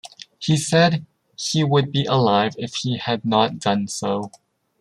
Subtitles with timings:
[0.39, 1.05] He said
[1.37, 4.31] he would be alive if he had not done so.